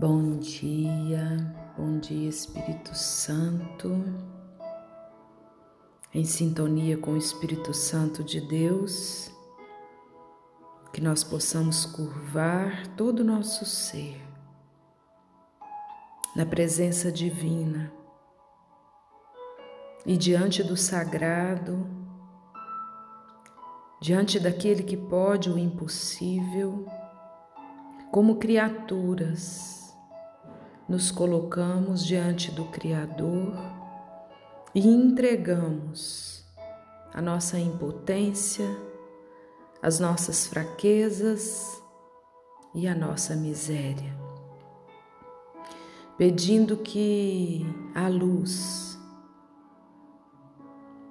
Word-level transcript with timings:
Bom 0.00 0.38
dia, 0.38 1.54
bom 1.76 1.98
dia 1.98 2.26
Espírito 2.26 2.94
Santo, 2.94 4.02
em 6.14 6.24
sintonia 6.24 6.96
com 6.96 7.10
o 7.10 7.16
Espírito 7.18 7.74
Santo 7.74 8.24
de 8.24 8.40
Deus, 8.40 9.30
que 10.90 11.02
nós 11.02 11.22
possamos 11.22 11.84
curvar 11.84 12.86
todo 12.96 13.20
o 13.20 13.24
nosso 13.24 13.66
ser 13.66 14.18
na 16.34 16.46
presença 16.46 17.12
divina 17.12 17.92
e 20.06 20.16
diante 20.16 20.62
do 20.62 20.78
sagrado, 20.78 21.86
diante 24.00 24.40
daquele 24.40 24.82
que 24.82 24.96
pode 24.96 25.50
o 25.50 25.58
impossível, 25.58 26.86
como 28.10 28.36
criaturas 28.36 29.79
nos 30.90 31.12
colocamos 31.12 32.04
diante 32.04 32.50
do 32.50 32.64
Criador 32.64 33.54
e 34.74 34.88
entregamos 34.88 36.44
a 37.14 37.22
nossa 37.22 37.60
impotência, 37.60 38.66
as 39.80 40.00
nossas 40.00 40.48
fraquezas 40.48 41.80
e 42.74 42.88
a 42.88 42.94
nossa 42.94 43.36
miséria, 43.36 44.12
pedindo 46.18 46.76
que 46.78 47.64
a 47.94 48.08
luz 48.08 48.98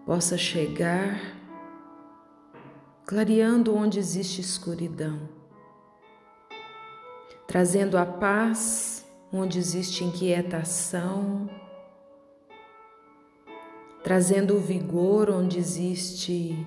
possa 0.05 0.37
chegar, 0.37 1.21
clareando 3.05 3.73
onde 3.73 3.97
existe 3.97 4.41
escuridão, 4.41 5.21
trazendo 7.47 7.97
a 7.97 8.05
paz 8.05 9.08
onde 9.31 9.59
existe 9.59 10.03
inquietação, 10.03 11.47
trazendo 14.03 14.55
o 14.55 14.59
vigor 14.59 15.29
onde 15.29 15.59
existe 15.59 16.65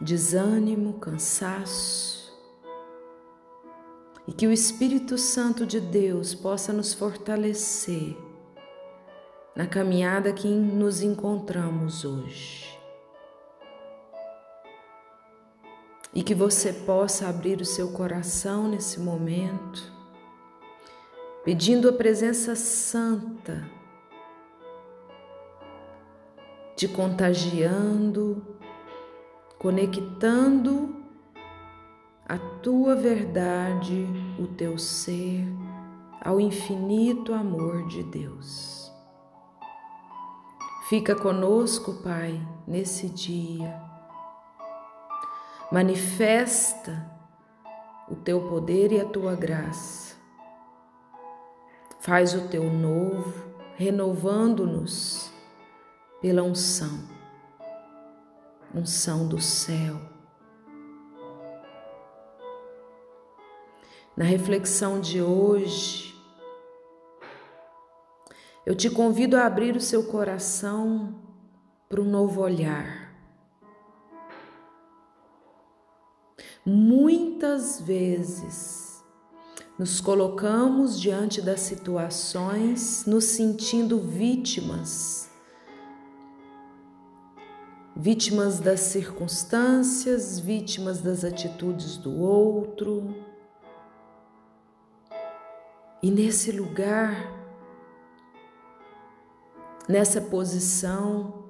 desânimo, 0.00 0.94
cansaço, 0.94 2.32
e 4.26 4.32
que 4.32 4.46
o 4.46 4.52
Espírito 4.52 5.18
Santo 5.18 5.66
de 5.66 5.80
Deus 5.80 6.34
possa 6.34 6.72
nos 6.72 6.94
fortalecer 6.94 8.16
na 9.54 9.66
caminhada 9.66 10.32
que 10.32 10.48
nos 10.48 11.02
encontramos 11.02 12.04
hoje. 12.06 12.72
E 16.14 16.22
que 16.22 16.34
você 16.34 16.72
possa 16.72 17.28
abrir 17.28 17.60
o 17.60 17.64
seu 17.66 17.92
coração 17.92 18.68
nesse 18.68 18.98
momento 18.98 19.92
pedindo 21.44 21.90
a 21.90 21.92
presença 21.92 22.56
santa, 22.56 23.70
te 26.74 26.88
contagiando, 26.88 28.42
conectando 29.58 31.04
a 32.26 32.38
tua 32.38 32.96
verdade, 32.96 34.06
o 34.38 34.46
teu 34.46 34.78
ser, 34.78 35.46
ao 36.22 36.40
infinito 36.40 37.34
amor 37.34 37.86
de 37.88 38.02
Deus. 38.04 38.90
Fica 40.88 41.14
conosco, 41.14 42.02
Pai, 42.02 42.40
nesse 42.66 43.10
dia. 43.10 43.82
Manifesta 45.70 47.10
o 48.08 48.16
teu 48.16 48.48
poder 48.48 48.92
e 48.92 49.00
a 49.00 49.04
tua 49.04 49.34
graça 49.34 50.03
Faz 52.04 52.34
o 52.34 52.48
teu 52.48 52.64
novo, 52.64 53.32
renovando-nos 53.76 55.32
pela 56.20 56.42
unção, 56.42 57.08
unção 58.74 59.26
do 59.26 59.40
céu. 59.40 59.98
Na 64.14 64.22
reflexão 64.22 65.00
de 65.00 65.22
hoje, 65.22 66.14
eu 68.66 68.74
te 68.74 68.90
convido 68.90 69.38
a 69.38 69.46
abrir 69.46 69.74
o 69.74 69.80
seu 69.80 70.04
coração 70.04 71.22
para 71.88 72.02
um 72.02 72.10
novo 72.10 72.42
olhar. 72.42 73.14
Muitas 76.66 77.80
vezes, 77.80 78.83
nos 79.78 80.00
colocamos 80.00 81.00
diante 81.00 81.42
das 81.42 81.60
situações 81.60 83.04
nos 83.06 83.24
sentindo 83.24 83.98
vítimas, 83.98 85.28
vítimas 87.96 88.60
das 88.60 88.80
circunstâncias, 88.80 90.38
vítimas 90.38 91.00
das 91.00 91.24
atitudes 91.24 91.96
do 91.96 92.16
outro. 92.16 93.14
E 96.00 96.08
nesse 96.08 96.52
lugar, 96.52 97.32
nessa 99.88 100.20
posição, 100.20 101.46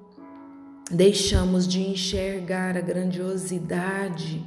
deixamos 0.89 1.67
de 1.67 1.81
enxergar 1.81 2.75
a 2.75 2.81
grandiosidade 2.81 4.43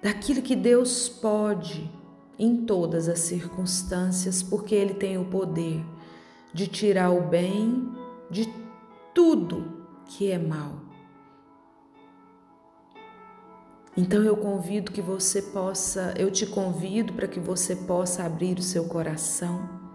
daquilo 0.00 0.40
que 0.40 0.54
Deus 0.54 1.08
pode 1.08 1.95
em 2.38 2.64
todas 2.64 3.08
as 3.08 3.20
circunstâncias, 3.20 4.42
porque 4.42 4.74
Ele 4.74 4.94
tem 4.94 5.18
o 5.18 5.24
poder 5.24 5.84
de 6.52 6.66
tirar 6.66 7.10
o 7.10 7.28
bem 7.28 7.92
de 8.30 8.52
tudo 9.14 9.86
que 10.06 10.30
é 10.30 10.38
mal. 10.38 10.86
Então 13.96 14.22
eu 14.22 14.36
convido 14.36 14.92
que 14.92 15.00
você 15.00 15.40
possa, 15.40 16.12
eu 16.18 16.30
te 16.30 16.46
convido 16.46 17.14
para 17.14 17.26
que 17.26 17.40
você 17.40 17.74
possa 17.74 18.24
abrir 18.24 18.58
o 18.58 18.62
seu 18.62 18.84
coração. 18.84 19.86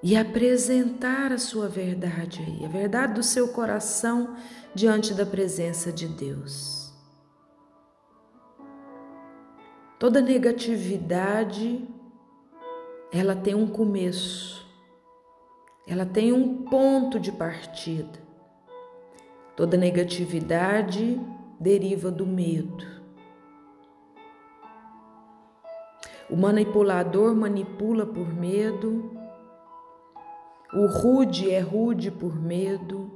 E 0.00 0.16
apresentar 0.16 1.32
a 1.32 1.38
sua 1.38 1.66
verdade 1.66 2.40
aí, 2.46 2.64
a 2.64 2.68
verdade 2.68 3.14
do 3.14 3.22
seu 3.22 3.48
coração 3.48 4.36
diante 4.74 5.14
da 5.14 5.24
presença 5.24 5.90
de 5.90 6.06
Deus. 6.06 6.83
Toda 9.98 10.20
negatividade, 10.20 11.88
ela 13.12 13.36
tem 13.36 13.54
um 13.54 13.66
começo, 13.66 14.66
ela 15.86 16.04
tem 16.04 16.32
um 16.32 16.64
ponto 16.64 17.20
de 17.20 17.30
partida. 17.30 18.18
Toda 19.56 19.76
negatividade 19.76 21.20
deriva 21.60 22.10
do 22.10 22.26
medo. 22.26 22.84
O 26.28 26.36
manipulador 26.36 27.34
manipula 27.34 28.04
por 28.04 28.34
medo, 28.34 29.12
o 30.72 30.86
rude 30.86 31.52
é 31.52 31.60
rude 31.60 32.10
por 32.10 32.34
medo, 32.34 33.12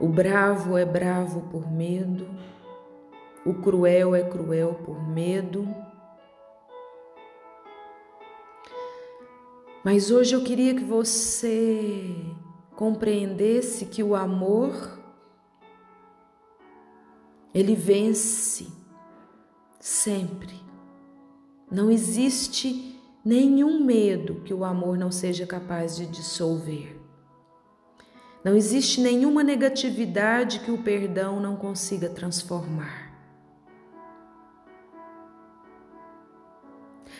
o 0.00 0.08
bravo 0.08 0.76
é 0.76 0.84
bravo 0.84 1.42
por 1.42 1.70
medo, 1.70 2.26
o 3.44 3.54
cruel 3.54 4.14
é 4.14 4.22
cruel 4.22 4.74
por 4.84 5.06
medo. 5.06 5.68
Mas 9.84 10.10
hoje 10.10 10.34
eu 10.34 10.42
queria 10.42 10.74
que 10.74 10.82
você 10.82 12.24
compreendesse 12.74 13.86
que 13.86 14.02
o 14.02 14.14
amor 14.14 14.98
ele 17.52 17.74
vence 17.74 18.66
sempre. 19.78 20.58
Não 21.70 21.90
existe 21.90 22.98
nenhum 23.24 23.84
medo 23.84 24.36
que 24.36 24.54
o 24.54 24.64
amor 24.64 24.96
não 24.96 25.12
seja 25.12 25.46
capaz 25.46 25.96
de 25.96 26.06
dissolver. 26.06 26.98
Não 28.42 28.56
existe 28.56 29.00
nenhuma 29.00 29.42
negatividade 29.42 30.60
que 30.60 30.70
o 30.70 30.82
perdão 30.82 31.40
não 31.40 31.56
consiga 31.56 32.08
transformar. 32.08 33.03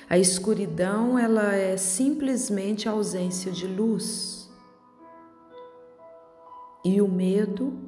A 0.09 0.19
escuridão, 0.19 1.19
ela 1.19 1.55
é 1.55 1.77
simplesmente 1.77 2.89
a 2.89 2.93
ausência 2.93 3.51
de 3.51 3.67
luz. 3.67 4.53
E 6.85 7.01
o 7.01 7.09
medo 7.09 7.79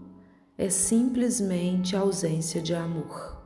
é 0.56 0.70
simplesmente 0.70 1.94
a 1.94 2.00
ausência 2.00 2.62
de 2.62 2.74
amor. 2.74 3.36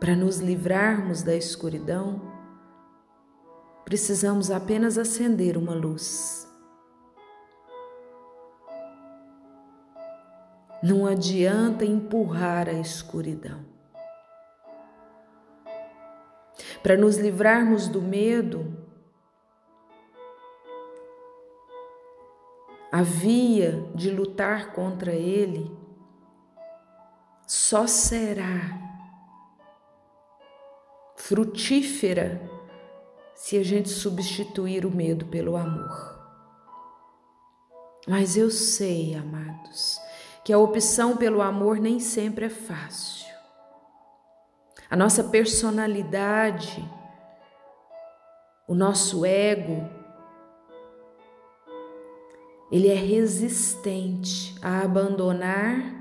Para 0.00 0.16
nos 0.16 0.38
livrarmos 0.38 1.22
da 1.22 1.34
escuridão, 1.36 2.22
precisamos 3.84 4.50
apenas 4.50 4.96
acender 4.96 5.58
uma 5.58 5.74
luz. 5.74 6.48
Não 10.82 11.04
adianta 11.04 11.84
empurrar 11.84 12.68
a 12.68 12.72
escuridão. 12.72 13.77
Para 16.88 16.96
nos 16.96 17.18
livrarmos 17.18 17.86
do 17.86 18.00
medo, 18.00 18.74
a 22.90 23.02
via 23.02 23.86
de 23.94 24.08
lutar 24.08 24.72
contra 24.72 25.12
ele 25.12 25.70
só 27.46 27.86
será 27.86 28.48
frutífera 31.14 32.40
se 33.34 33.58
a 33.58 33.62
gente 33.62 33.90
substituir 33.90 34.86
o 34.86 34.90
medo 34.90 35.26
pelo 35.26 35.58
amor. 35.58 36.18
Mas 38.06 38.34
eu 38.34 38.50
sei, 38.50 39.14
amados, 39.14 40.00
que 40.42 40.54
a 40.54 40.58
opção 40.58 41.18
pelo 41.18 41.42
amor 41.42 41.76
nem 41.80 42.00
sempre 42.00 42.46
é 42.46 42.48
fácil. 42.48 43.27
A 44.90 44.96
nossa 44.96 45.24
personalidade, 45.24 46.82
o 48.66 48.74
nosso 48.74 49.24
ego, 49.24 49.88
ele 52.70 52.88
é 52.88 52.94
resistente 52.94 54.54
a 54.62 54.80
abandonar 54.80 55.98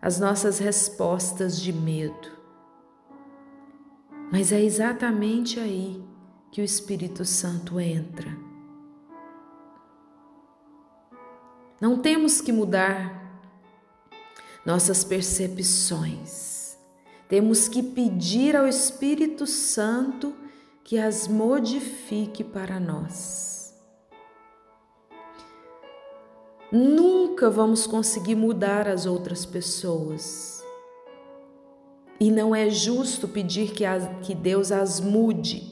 as 0.00 0.18
nossas 0.18 0.58
respostas 0.58 1.60
de 1.60 1.72
medo. 1.72 2.38
Mas 4.30 4.52
é 4.52 4.60
exatamente 4.60 5.58
aí 5.58 6.02
que 6.50 6.60
o 6.60 6.64
Espírito 6.64 7.24
Santo 7.24 7.80
entra. 7.80 8.30
Não 11.80 11.98
temos 11.98 12.40
que 12.40 12.52
mudar 12.52 13.18
nossas 14.66 15.04
percepções. 15.04 16.57
Temos 17.28 17.68
que 17.68 17.82
pedir 17.82 18.56
ao 18.56 18.66
Espírito 18.66 19.46
Santo 19.46 20.34
que 20.82 20.98
as 20.98 21.28
modifique 21.28 22.42
para 22.42 22.80
nós. 22.80 23.78
Nunca 26.72 27.50
vamos 27.50 27.86
conseguir 27.86 28.34
mudar 28.34 28.88
as 28.88 29.04
outras 29.04 29.44
pessoas. 29.44 30.64
E 32.18 32.30
não 32.30 32.54
é 32.54 32.70
justo 32.70 33.28
pedir 33.28 33.72
que, 33.72 33.84
as, 33.84 34.08
que 34.26 34.34
Deus 34.34 34.72
as 34.72 34.98
mude. 34.98 35.70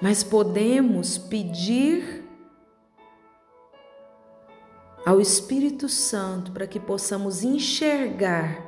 Mas 0.00 0.22
podemos 0.22 1.16
pedir 1.16 2.22
ao 5.06 5.20
Espírito 5.20 5.88
Santo 5.88 6.52
para 6.52 6.66
que 6.66 6.78
possamos 6.78 7.42
enxergar 7.42 8.65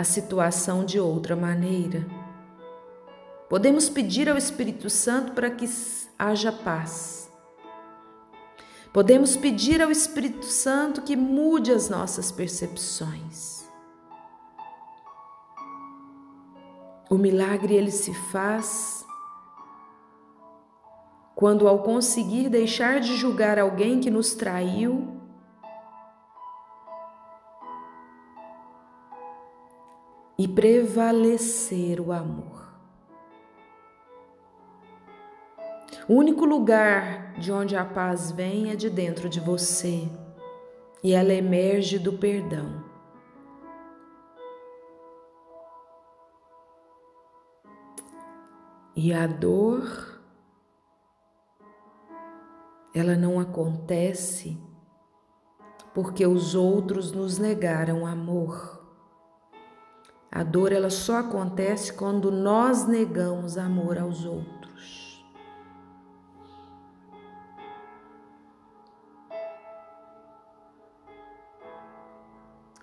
a 0.00 0.04
situação 0.04 0.82
de 0.82 0.98
outra 0.98 1.36
maneira. 1.36 2.06
Podemos 3.50 3.90
pedir 3.90 4.30
ao 4.30 4.36
Espírito 4.38 4.88
Santo 4.88 5.32
para 5.32 5.50
que 5.50 5.68
haja 6.18 6.50
paz. 6.50 7.30
Podemos 8.94 9.36
pedir 9.36 9.82
ao 9.82 9.90
Espírito 9.90 10.46
Santo 10.46 11.02
que 11.02 11.14
mude 11.14 11.70
as 11.70 11.90
nossas 11.90 12.32
percepções. 12.32 13.68
O 17.10 17.18
milagre 17.18 17.74
ele 17.74 17.90
se 17.90 18.14
faz 18.32 19.04
quando 21.34 21.68
ao 21.68 21.82
conseguir 21.82 22.48
deixar 22.48 23.00
de 23.00 23.16
julgar 23.16 23.58
alguém 23.58 24.00
que 24.00 24.10
nos 24.10 24.32
traiu, 24.32 25.19
e 30.40 30.48
prevalecer 30.48 32.00
o 32.00 32.10
amor. 32.10 32.72
O 36.08 36.14
único 36.14 36.46
lugar 36.46 37.34
de 37.34 37.52
onde 37.52 37.76
a 37.76 37.84
paz 37.84 38.30
vem 38.30 38.70
é 38.70 38.74
de 38.74 38.88
dentro 38.88 39.28
de 39.28 39.38
você 39.38 40.10
e 41.04 41.12
ela 41.12 41.34
emerge 41.34 41.98
do 41.98 42.14
perdão. 42.14 42.82
E 48.96 49.12
a 49.12 49.26
dor, 49.26 50.22
ela 52.94 53.14
não 53.14 53.38
acontece 53.38 54.58
porque 55.92 56.26
os 56.26 56.54
outros 56.54 57.12
nos 57.12 57.36
negaram 57.36 58.06
amor. 58.06 58.79
A 60.32 60.44
dor 60.44 60.70
ela 60.70 60.90
só 60.90 61.18
acontece 61.18 61.92
quando 61.92 62.30
nós 62.30 62.86
negamos 62.86 63.58
amor 63.58 63.98
aos 63.98 64.24
outros. 64.24 65.26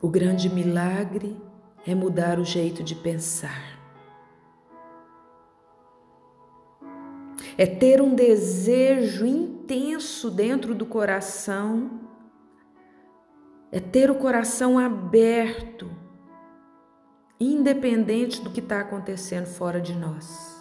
O 0.01 0.09
grande 0.09 0.49
milagre 0.49 1.41
é 1.85 1.95
mudar 1.95 2.38
o 2.38 2.44
jeito 2.44 2.83
de 2.83 2.94
pensar. 2.94 3.77
É 7.57 7.65
ter 7.65 8.01
um 8.01 8.13
desejo 8.13 9.25
intenso 9.25 10.29
dentro 10.29 10.75
do 10.75 10.85
coração, 10.85 12.01
é 13.71 13.79
ter 13.79 14.11
o 14.11 14.15
coração 14.15 14.77
aberto 14.77 15.89
independente 17.39 18.41
do 18.41 18.49
que 18.49 18.59
está 18.59 18.81
acontecendo 18.81 19.45
fora 19.45 19.79
de 19.79 19.93
nós. 19.93 20.57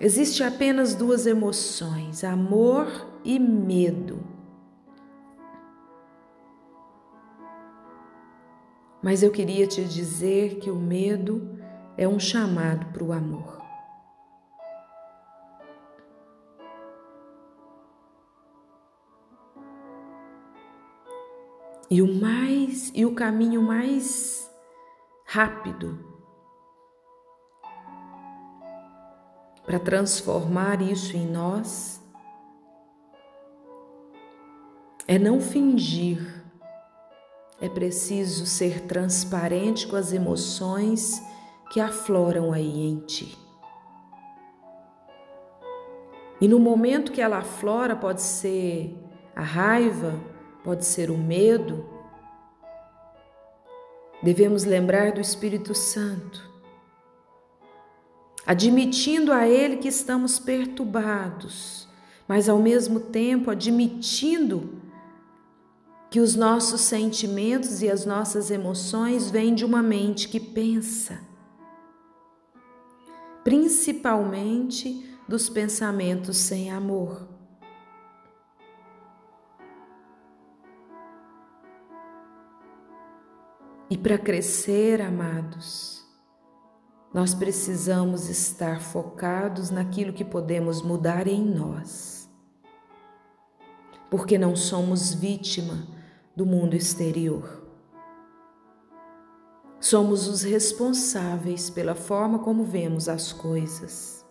Existe 0.00 0.44
apenas 0.44 0.94
duas 0.94 1.26
emoções, 1.26 2.22
amor 2.22 2.86
e 3.24 3.38
medo. 3.38 4.20
Mas 9.02 9.22
eu 9.22 9.30
queria 9.30 9.66
te 9.66 9.84
dizer 9.84 10.60
que 10.60 10.70
o 10.70 10.76
medo 10.76 11.58
é 11.96 12.06
um 12.06 12.18
chamado 12.18 12.92
para 12.92 13.02
o 13.02 13.12
amor. 13.12 13.67
E 21.90 22.02
o 22.02 22.20
mais 22.20 22.92
e 22.94 23.06
o 23.06 23.14
caminho 23.14 23.62
mais 23.62 24.50
rápido 25.24 25.98
para 29.64 29.78
transformar 29.78 30.80
isso 30.82 31.16
em 31.16 31.26
nós 31.26 32.02
é 35.06 35.18
não 35.18 35.40
fingir. 35.40 36.42
É 37.60 37.68
preciso 37.68 38.46
ser 38.46 38.82
transparente 38.82 39.86
com 39.86 39.96
as 39.96 40.12
emoções 40.12 41.20
que 41.70 41.80
afloram 41.80 42.52
aí 42.52 42.86
em 42.86 43.00
ti. 43.00 43.36
E 46.40 46.46
no 46.46 46.58
momento 46.58 47.10
que 47.10 47.20
ela 47.20 47.38
aflora, 47.38 47.96
pode 47.96 48.22
ser 48.22 48.96
a 49.34 49.42
raiva, 49.42 50.14
pode 50.68 50.84
ser 50.84 51.10
o 51.10 51.16
medo, 51.16 51.82
devemos 54.22 54.64
lembrar 54.64 55.12
do 55.12 55.18
Espírito 55.18 55.74
Santo, 55.74 56.46
admitindo 58.44 59.32
a 59.32 59.48
Ele 59.48 59.78
que 59.78 59.88
estamos 59.88 60.38
perturbados, 60.38 61.88
mas 62.28 62.50
ao 62.50 62.58
mesmo 62.58 63.00
tempo 63.00 63.50
admitindo 63.50 64.82
que 66.10 66.20
os 66.20 66.34
nossos 66.34 66.82
sentimentos 66.82 67.80
e 67.80 67.90
as 67.90 68.04
nossas 68.04 68.50
emoções 68.50 69.30
vêm 69.30 69.54
de 69.54 69.64
uma 69.64 69.82
mente 69.82 70.28
que 70.28 70.38
pensa, 70.38 71.18
principalmente 73.42 75.16
dos 75.26 75.48
pensamentos 75.48 76.36
sem 76.36 76.70
amor. 76.70 77.37
E 83.90 83.96
para 83.96 84.18
crescer, 84.18 85.00
amados, 85.00 86.06
nós 87.12 87.34
precisamos 87.34 88.28
estar 88.28 88.82
focados 88.82 89.70
naquilo 89.70 90.12
que 90.12 90.24
podemos 90.24 90.82
mudar 90.82 91.26
em 91.26 91.42
nós. 91.42 92.30
Porque 94.10 94.36
não 94.36 94.54
somos 94.54 95.14
vítima 95.14 95.86
do 96.36 96.44
mundo 96.44 96.74
exterior. 96.76 97.66
Somos 99.80 100.28
os 100.28 100.42
responsáveis 100.42 101.70
pela 101.70 101.94
forma 101.94 102.40
como 102.40 102.64
vemos 102.64 103.08
as 103.08 103.32
coisas. 103.32 104.26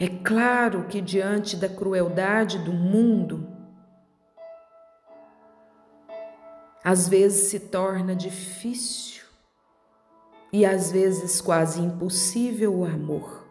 É 0.00 0.08
claro 0.08 0.86
que 0.88 1.00
diante 1.00 1.56
da 1.56 1.68
crueldade 1.68 2.58
do 2.58 2.72
mundo, 2.72 3.57
às 6.88 7.06
vezes 7.06 7.50
se 7.50 7.60
torna 7.60 8.16
difícil 8.16 9.22
e 10.50 10.64
às 10.64 10.90
vezes 10.90 11.38
quase 11.38 11.82
impossível 11.82 12.74
o 12.74 12.86
amor. 12.86 13.46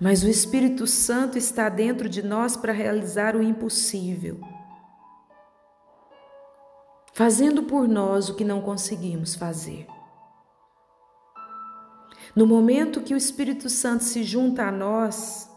Mas 0.00 0.22
o 0.22 0.28
Espírito 0.28 0.86
Santo 0.86 1.36
está 1.36 1.68
dentro 1.68 2.08
de 2.08 2.22
nós 2.22 2.56
para 2.56 2.72
realizar 2.72 3.36
o 3.36 3.42
impossível, 3.42 4.40
fazendo 7.12 7.64
por 7.64 7.86
nós 7.86 8.30
o 8.30 8.34
que 8.34 8.44
não 8.44 8.62
conseguimos 8.62 9.34
fazer. 9.34 9.86
No 12.34 12.46
momento 12.46 13.02
que 13.02 13.12
o 13.12 13.18
Espírito 13.18 13.68
Santo 13.68 14.04
se 14.04 14.24
junta 14.24 14.62
a 14.62 14.72
nós, 14.72 15.50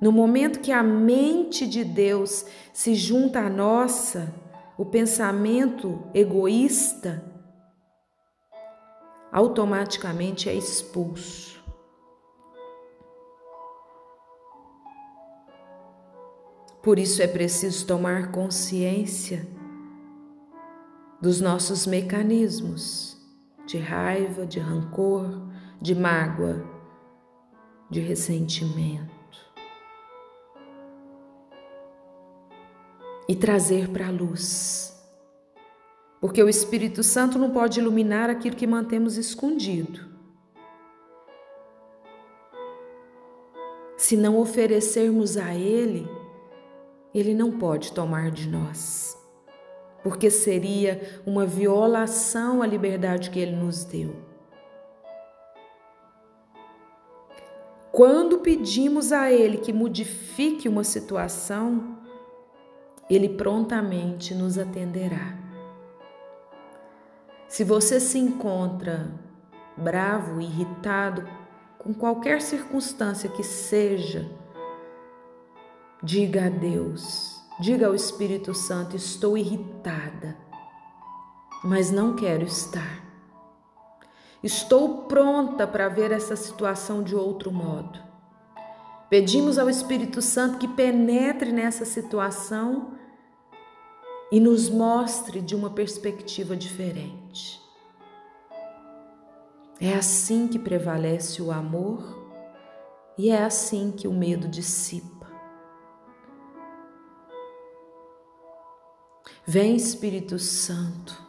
no 0.00 0.10
momento 0.10 0.58
que 0.58 0.72
a 0.72 0.82
mente 0.82 1.68
de 1.68 1.84
Deus 1.84 2.44
se 2.72 2.96
junta 2.96 3.38
à 3.38 3.48
nossa, 3.48 4.49
o 4.80 4.86
pensamento 4.86 6.08
egoísta 6.14 7.22
automaticamente 9.30 10.48
é 10.48 10.54
expulso. 10.54 11.62
Por 16.82 16.98
isso 16.98 17.20
é 17.20 17.26
preciso 17.26 17.86
tomar 17.86 18.32
consciência 18.32 19.46
dos 21.20 21.42
nossos 21.42 21.86
mecanismos 21.86 23.18
de 23.66 23.76
raiva, 23.76 24.46
de 24.46 24.60
rancor, 24.60 25.46
de 25.78 25.94
mágoa, 25.94 26.64
de 27.90 28.00
ressentimento. 28.00 29.19
E 33.30 33.36
trazer 33.36 33.88
para 33.90 34.08
a 34.08 34.10
luz. 34.10 35.00
Porque 36.20 36.42
o 36.42 36.48
Espírito 36.48 37.02
Santo 37.02 37.38
não 37.38 37.50
pode 37.50 37.78
iluminar 37.78 38.28
aquilo 38.28 38.56
que 38.56 38.66
mantemos 38.66 39.16
escondido. 39.16 40.00
Se 43.96 44.16
não 44.16 44.38
oferecermos 44.38 45.36
a 45.36 45.54
Ele, 45.54 46.08
Ele 47.14 47.32
não 47.34 47.52
pode 47.58 47.92
tomar 47.92 48.30
de 48.30 48.48
nós 48.48 49.20
porque 50.02 50.30
seria 50.30 51.20
uma 51.26 51.44
violação 51.44 52.62
à 52.62 52.66
liberdade 52.66 53.30
que 53.30 53.38
ele 53.38 53.54
nos 53.54 53.84
deu. 53.84 54.14
Quando 57.92 58.38
pedimos 58.38 59.12
a 59.12 59.30
ele 59.30 59.58
que 59.58 59.72
modifique 59.72 60.68
uma 60.68 60.84
situação, 60.84 61.99
ele 63.10 63.28
prontamente 63.28 64.34
nos 64.34 64.56
atenderá. 64.56 65.36
Se 67.48 67.64
você 67.64 67.98
se 67.98 68.18
encontra 68.18 69.10
bravo, 69.76 70.40
irritado 70.40 71.28
com 71.78 71.92
qualquer 71.92 72.40
circunstância 72.40 73.28
que 73.28 73.42
seja, 73.42 74.30
diga 76.02 76.46
a 76.46 76.48
Deus 76.48 77.40
Diga 77.60 77.88
ao 77.88 77.94
Espírito 77.94 78.54
Santo: 78.54 78.96
estou 78.96 79.36
irritada, 79.36 80.34
mas 81.62 81.90
não 81.90 82.16
quero 82.16 82.42
estar. 82.42 83.04
Estou 84.42 85.02
pronta 85.02 85.66
para 85.66 85.86
ver 85.86 86.10
essa 86.10 86.34
situação 86.36 87.02
de 87.02 87.14
outro 87.14 87.52
modo. 87.52 87.98
Pedimos 89.10 89.58
ao 89.58 89.68
Espírito 89.68 90.22
Santo 90.22 90.56
que 90.56 90.66
penetre 90.66 91.52
nessa 91.52 91.84
situação 91.84 92.92
e 94.30 94.38
nos 94.38 94.68
mostre 94.68 95.40
de 95.40 95.54
uma 95.56 95.70
perspectiva 95.70 96.56
diferente. 96.56 97.60
É 99.80 99.94
assim 99.94 100.46
que 100.46 100.58
prevalece 100.58 101.40
o 101.40 101.50
amor 101.50 102.18
e 103.16 103.30
é 103.30 103.42
assim 103.42 103.90
que 103.90 104.06
o 104.06 104.12
medo 104.12 104.46
dissipa. 104.48 105.26
Vem 109.46 109.74
Espírito 109.74 110.38
Santo, 110.38 111.20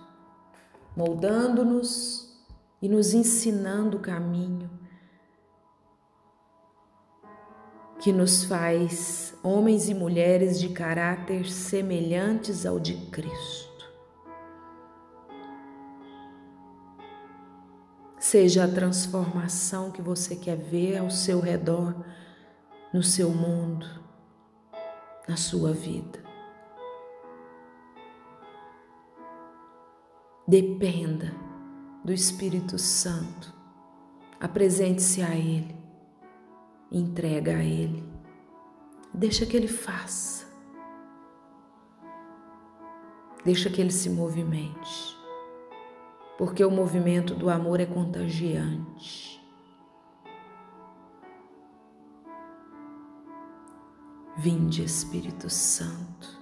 moldando-nos 0.95 2.37
e 2.81 2.89
nos 2.89 3.13
ensinando 3.13 3.97
o 3.97 4.01
caminho 4.01 4.80
que 8.01 8.11
nos 8.11 8.43
faz 8.43 9.37
homens 9.43 9.87
e 9.87 9.93
mulheres 9.93 10.59
de 10.59 10.69
caráter 10.69 11.47
semelhantes 11.47 12.65
ao 12.65 12.79
de 12.79 12.95
Cristo. 13.11 13.69
Seja 18.19 18.63
a 18.63 18.67
transformação 18.67 19.91
que 19.91 20.01
você 20.01 20.35
quer 20.35 20.57
ver 20.57 20.97
ao 20.97 21.11
seu 21.11 21.39
redor, 21.39 21.95
no 22.91 23.03
seu 23.03 23.29
mundo, 23.29 23.85
na 25.27 25.37
sua 25.37 25.71
vida. 25.71 26.19
Dependa 30.47 31.31
do 32.03 32.11
Espírito 32.11 32.79
Santo. 32.79 33.53
Apresente-se 34.39 35.21
a 35.21 35.35
Ele. 35.35 35.80
Entrega 36.91 37.57
a 37.57 37.63
Ele. 37.63 38.03
Deixa 39.13 39.45
que 39.45 39.55
Ele 39.55 39.67
faça. 39.67 40.45
Deixa 43.45 43.69
que 43.69 43.79
Ele 43.79 43.91
se 43.91 44.09
movimente. 44.09 45.17
Porque 46.37 46.63
o 46.63 46.71
movimento 46.71 47.33
do 47.33 47.49
amor 47.49 47.79
é 47.79 47.85
contagiante. 47.85 49.39
Vinde, 54.37 54.83
Espírito 54.83 55.49
Santo 55.49 56.41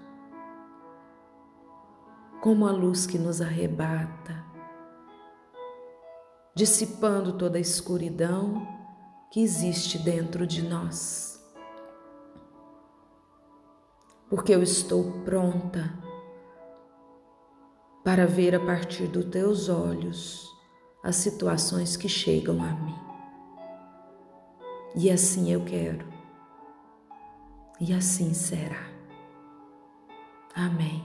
como 2.41 2.65
a 2.65 2.71
luz 2.71 3.05
que 3.05 3.17
nos 3.17 3.41
arrebata, 3.41 4.45
dissipando 6.55 7.33
toda 7.37 7.57
a 7.57 7.61
escuridão 7.61 8.78
que 9.29 9.41
existe 9.41 9.97
dentro 9.99 10.45
de 10.45 10.61
nós. 10.61 11.39
Porque 14.29 14.53
eu 14.53 14.61
estou 14.61 15.23
pronta 15.23 15.93
para 18.03 18.25
ver 18.25 18.55
a 18.55 18.59
partir 18.59 19.07
dos 19.07 19.25
teus 19.25 19.69
olhos 19.69 20.49
as 21.03 21.15
situações 21.15 21.95
que 21.95 22.09
chegam 22.09 22.61
a 22.63 22.71
mim. 22.73 22.99
E 24.95 25.09
assim 25.09 25.51
eu 25.51 25.63
quero. 25.63 26.07
E 27.79 27.93
assim 27.93 28.33
será. 28.33 28.89
Amém. 30.55 31.03